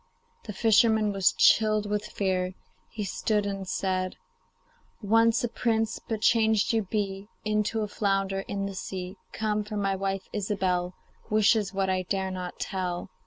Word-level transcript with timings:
The 0.45 0.53
fisherman 0.53 1.11
was 1.11 1.31
chilled 1.31 1.87
with 1.87 2.07
fear. 2.07 2.55
He 2.89 3.03
stood 3.03 3.45
and 3.45 3.67
said: 3.67 4.15
'Once 4.99 5.43
a 5.43 5.47
prince, 5.47 5.99
but 5.99 6.21
changed 6.21 6.73
you 6.73 6.81
be 6.81 7.27
Into 7.45 7.81
a 7.81 7.87
flounder 7.87 8.39
in 8.39 8.65
the 8.65 8.73
sea. 8.73 9.17
Come! 9.31 9.63
for 9.63 9.77
my 9.77 9.95
wife, 9.95 10.27
Ilsebel, 10.33 10.95
Wishes 11.29 11.71
what 11.71 11.91
I 11.91 12.01
dare 12.01 12.31
not 12.31 12.59
tell. 12.59 13.11